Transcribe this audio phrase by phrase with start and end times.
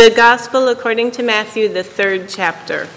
[0.00, 2.88] The Gospel according to Matthew, the third chapter.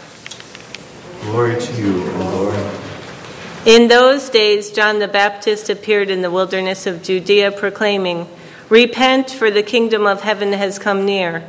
[1.24, 3.68] Glory to you, O Lord.
[3.68, 8.30] In those days, John the Baptist appeared in the wilderness of Judea, proclaiming,
[8.70, 11.46] Repent, for the kingdom of heaven has come near.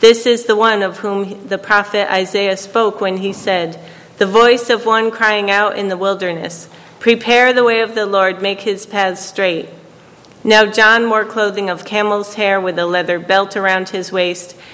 [0.00, 3.78] This is the one of whom the prophet Isaiah spoke when he said,
[4.16, 6.66] The voice of one crying out in the wilderness,
[6.98, 9.68] Prepare the way of the Lord, make his paths straight.
[10.46, 14.54] Now John wore clothing of camel's hair with a leather belt around his waist,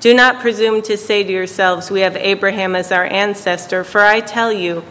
[0.00, 4.20] Do not presume to say to yourselves, We have Abraham as our ancestor, for I
[4.20, 4.84] tell you,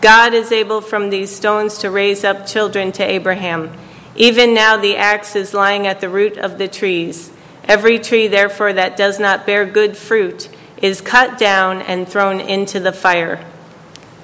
[0.00, 3.70] God is able from these stones to raise up children to Abraham.
[4.14, 7.30] Even now the axe is lying at the root of the trees.
[7.64, 12.80] Every tree, therefore, that does not bear good fruit is cut down and thrown into
[12.80, 13.44] the fire.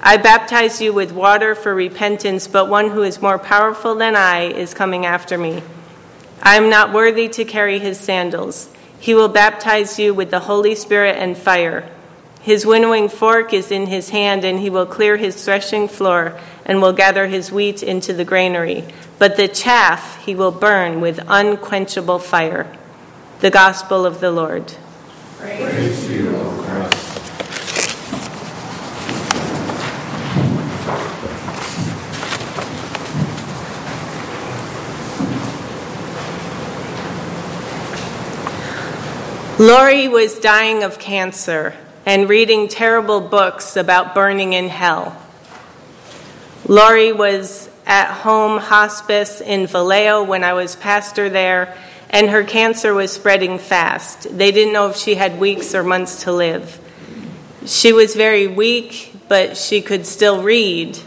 [0.01, 4.45] I baptize you with water for repentance, but one who is more powerful than I
[4.45, 5.63] is coming after me.
[6.41, 8.69] I am not worthy to carry his sandals.
[9.03, 11.89] He will baptize you with the Holy Spirit and fire.
[12.41, 16.81] His winnowing fork is in his hand, and he will clear his threshing floor and
[16.81, 18.85] will gather his wheat into the granary.
[19.19, 22.65] But the chaff he will burn with unquenchable fire.
[23.41, 24.73] The Gospel of the Lord.
[25.37, 27.13] Praise to you, O Christ.
[39.59, 41.75] Lori was dying of cancer
[42.07, 45.15] and reading terrible books about burning in hell.
[46.67, 51.77] Lori was at home hospice in Vallejo when I was pastor there,
[52.09, 54.35] and her cancer was spreading fast.
[54.35, 56.79] They didn't know if she had weeks or months to live.
[57.67, 60.97] She was very weak, but she could still read.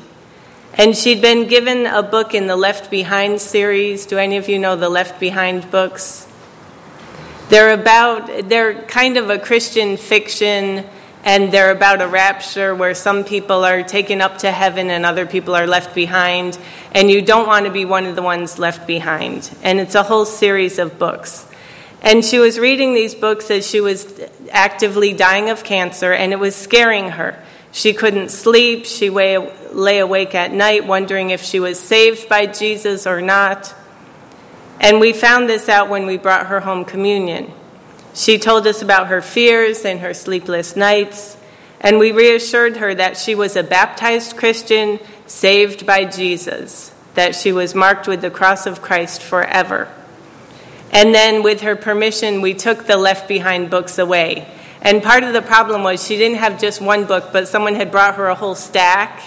[0.74, 4.06] And she'd been given a book in the Left Behind series.
[4.06, 6.25] Do any of you know the Left Behind books?
[7.48, 10.84] They're about, they're kind of a Christian fiction,
[11.22, 15.26] and they're about a rapture where some people are taken up to heaven and other
[15.26, 16.58] people are left behind,
[16.92, 19.48] and you don't want to be one of the ones left behind.
[19.62, 21.46] And it's a whole series of books.
[22.02, 24.20] And she was reading these books as she was
[24.50, 27.40] actively dying of cancer, and it was scaring her.
[27.72, 28.86] She couldn't sleep.
[28.86, 33.74] She lay awake at night wondering if she was saved by Jesus or not.
[34.80, 37.52] And we found this out when we brought her home communion.
[38.14, 41.36] She told us about her fears and her sleepless nights,
[41.80, 47.52] and we reassured her that she was a baptized Christian saved by Jesus, that she
[47.52, 49.88] was marked with the cross of Christ forever.
[50.92, 54.48] And then, with her permission, we took the Left Behind books away.
[54.80, 57.90] And part of the problem was she didn't have just one book, but someone had
[57.90, 59.20] brought her a whole stack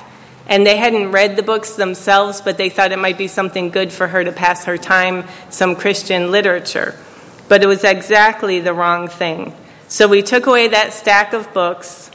[0.49, 3.93] and they hadn't read the books themselves, but they thought it might be something good
[3.93, 6.95] for her to pass her time, some Christian literature.
[7.47, 9.55] But it was exactly the wrong thing.
[9.87, 12.09] So we took away that stack of books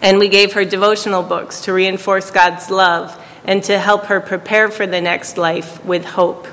[0.00, 4.70] and we gave her devotional books to reinforce God's love and to help her prepare
[4.70, 6.46] for the next life with hope.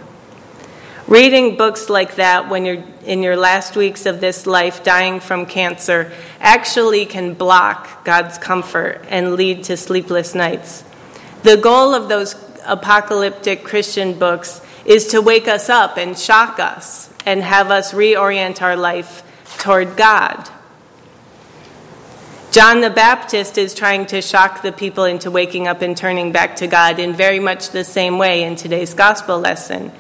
[1.07, 5.46] Reading books like that when you're in your last weeks of this life dying from
[5.46, 10.84] cancer actually can block God's comfort and lead to sleepless nights.
[11.47, 12.35] The goal of those
[12.66, 18.62] apocalyptic Christian books is to wake us up and shock us and have us reorient
[18.62, 19.24] our life
[19.57, 20.50] toward God.
[22.52, 26.57] John the Baptist is trying to shock the people into waking up and turning back
[26.57, 29.94] to God in very much the same way in today's gospel lesson.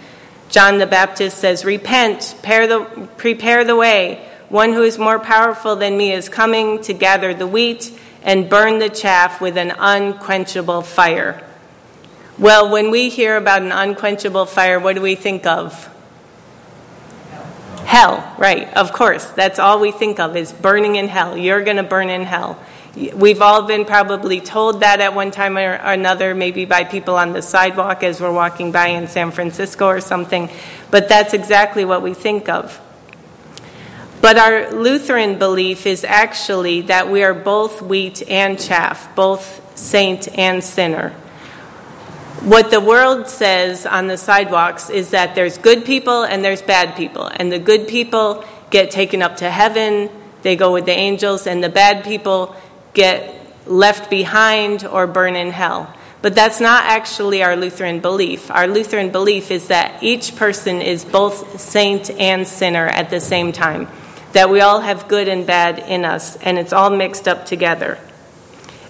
[0.49, 4.26] John the Baptist says, Repent, prepare the, prepare the way.
[4.49, 7.91] One who is more powerful than me is coming to gather the wheat
[8.23, 11.43] and burn the chaff with an unquenchable fire.
[12.37, 15.89] Well, when we hear about an unquenchable fire, what do we think of?
[17.83, 19.25] Hell, right, of course.
[19.31, 21.37] That's all we think of is burning in hell.
[21.37, 22.59] You're going to burn in hell.
[23.13, 27.31] We've all been probably told that at one time or another, maybe by people on
[27.31, 30.49] the sidewalk as we're walking by in San Francisco or something,
[30.89, 32.79] but that's exactly what we think of.
[34.27, 40.27] But our Lutheran belief is actually that we are both wheat and chaff, both saint
[40.37, 41.11] and sinner.
[42.41, 46.97] What the world says on the sidewalks is that there's good people and there's bad
[46.97, 50.09] people, and the good people get taken up to heaven,
[50.41, 52.53] they go with the angels, and the bad people
[52.93, 53.33] get
[53.65, 55.95] left behind or burn in hell.
[56.21, 58.51] But that's not actually our Lutheran belief.
[58.51, 63.53] Our Lutheran belief is that each person is both saint and sinner at the same
[63.53, 63.87] time,
[64.33, 67.97] that we all have good and bad in us, and it's all mixed up together.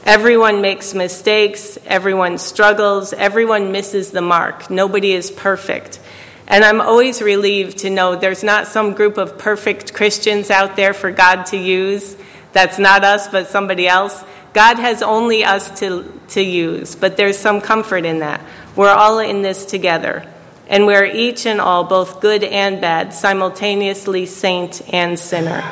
[0.04, 4.70] Everyone makes mistakes, everyone struggles, everyone misses the mark.
[4.70, 6.00] Nobody is perfect.
[6.48, 10.94] And I'm always relieved to know there's not some group of perfect Christians out there
[10.94, 12.16] for God to use.
[12.54, 14.24] That's not us, but somebody else.
[14.54, 18.40] God has only us to, to use, but there's some comfort in that.
[18.78, 20.26] We're all in this together.
[20.70, 25.64] And we're each and all, both good and bad, simultaneously saint and sinner.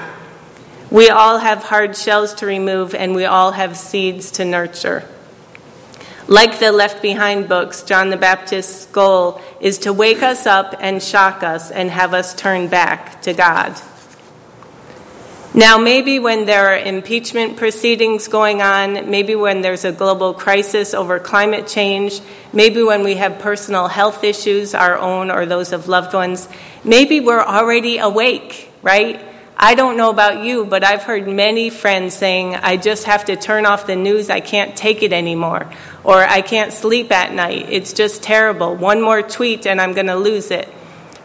[0.89, 5.07] We all have hard shells to remove, and we all have seeds to nurture.
[6.27, 11.03] Like the Left Behind books, John the Baptist's goal is to wake us up and
[11.03, 13.80] shock us and have us turn back to God.
[15.56, 20.94] Now, maybe when there are impeachment proceedings going on, maybe when there's a global crisis
[20.94, 22.19] over climate change,
[22.52, 26.50] maybe when we have personal health issues, our own or those of loved ones,
[26.84, 29.24] maybe we're already awake, right?
[29.56, 33.38] I don't know about you, but I've heard many friends saying, I just have to
[33.38, 34.30] turn off the news.
[34.30, 35.72] I can't take it anymore.
[36.04, 37.68] Or I can't sleep at night.
[37.69, 38.75] It's just terrible.
[38.75, 40.68] One more tweet and I'm going to lose it.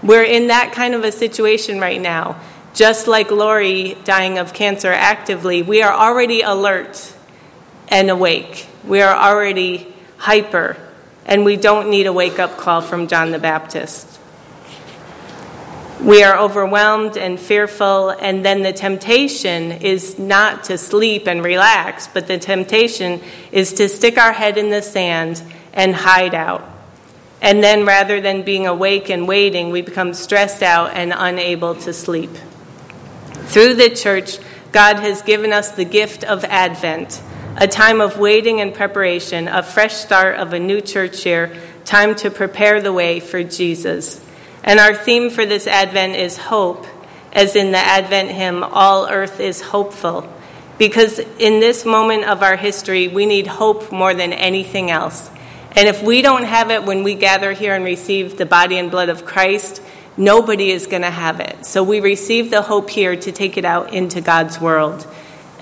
[0.05, 2.41] We're in that kind of a situation right now.
[2.75, 7.12] Just like Lori dying of cancer actively, we are already alert
[7.88, 8.69] and awake.
[8.84, 10.76] We are already hyper,
[11.26, 14.19] and we don't need a wake up call from John the Baptist.
[16.00, 22.08] We are overwhelmed and fearful, and then the temptation is not to sleep and relax,
[22.08, 23.20] but the temptation
[23.52, 25.43] is to stick our head in the sand
[25.75, 26.66] and hide out.
[27.43, 31.93] And then rather than being awake and waiting, we become stressed out and unable to
[31.93, 32.31] sleep.
[33.50, 34.38] Through the church,
[34.70, 37.20] God has given us the gift of Advent,
[37.56, 41.52] a time of waiting and preparation, a fresh start of a new church year,
[41.85, 44.25] time to prepare the way for Jesus.
[44.62, 46.87] And our theme for this Advent is hope,
[47.32, 50.32] as in the Advent hymn, All Earth is Hopeful.
[50.79, 55.29] Because in this moment of our history, we need hope more than anything else.
[55.73, 58.93] And if we don't have it when we gather here and receive the body and
[58.93, 59.82] blood of Christ,
[60.17, 61.67] nobody is going to have it.
[61.67, 65.07] So we receive the hope here to take it out into God's world.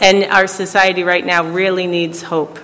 [0.00, 2.58] And our society right now really needs hope.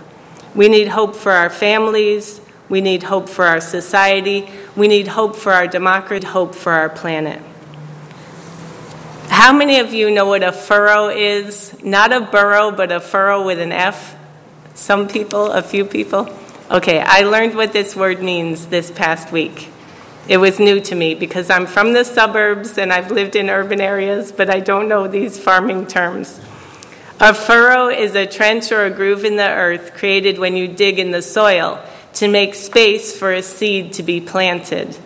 [0.54, 4.48] We need hope for our families, we need hope for our society.
[4.74, 7.42] We need hope for our democracy, hope for our planet.
[9.28, 11.82] How many of you know what a furrow is?
[11.82, 14.16] Not a burrow, but a furrow with an F?
[14.74, 16.28] Some people, a few people?
[16.70, 19.68] Okay, I learned what this word means this past week.
[20.26, 23.80] It was new to me because I'm from the suburbs and I've lived in urban
[23.80, 26.40] areas, but I don't know these farming terms.
[27.20, 30.98] A furrow is a trench or a groove in the earth created when you dig
[30.98, 31.84] in the soil
[32.14, 34.96] to make space for a seed to be planted.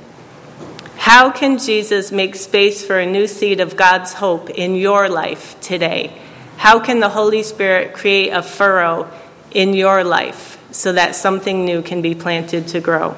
[0.97, 5.61] How can Jesus make space for a new seed of God's hope in your life
[5.61, 6.17] today?
[6.59, 9.11] How can the Holy Spirit create a furrow
[9.51, 13.17] in your life so that something new can be planted to grow?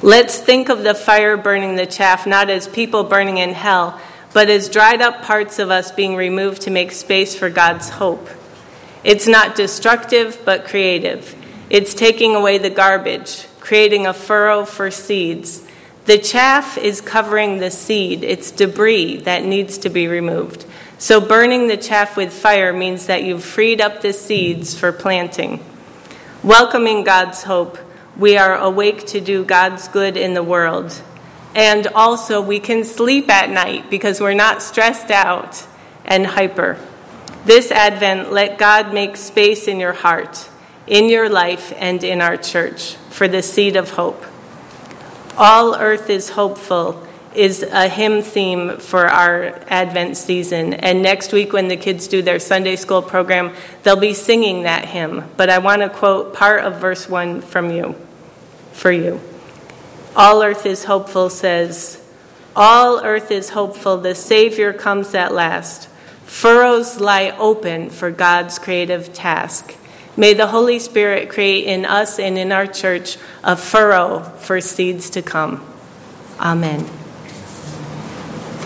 [0.00, 4.00] Let's think of the fire burning the chaff not as people burning in hell,
[4.32, 8.28] but as dried up parts of us being removed to make space for God's hope.
[9.02, 11.34] It's not destructive, but creative.
[11.68, 15.66] It's taking away the garbage, creating a furrow for seeds.
[16.04, 20.64] The chaff is covering the seed, it's debris that needs to be removed.
[20.98, 25.64] So, burning the chaff with fire means that you've freed up the seeds for planting.
[26.44, 27.78] Welcoming God's hope,
[28.18, 31.00] we are awake to do God's good in the world.
[31.54, 35.66] And also, we can sleep at night because we're not stressed out
[36.04, 36.78] and hyper.
[37.44, 40.48] This Advent, let God make space in your heart
[40.88, 44.24] in your life and in our church for the seed of hope.
[45.36, 50.74] All Earth is Hopeful is a hymn theme for our Advent season.
[50.74, 54.86] And next week, when the kids do their Sunday school program, they'll be singing that
[54.86, 55.24] hymn.
[55.36, 57.94] But I want to quote part of verse 1 from you,
[58.78, 59.20] for you.
[60.14, 62.00] All Earth is Hopeful says,
[62.54, 65.88] All earth is hopeful, the Savior comes at last.
[66.24, 69.74] Furrows lie open for God's creative task.
[70.16, 75.10] May the Holy Spirit create in us and in our church a furrow for seeds
[75.10, 75.64] to come.
[76.38, 76.97] Amen.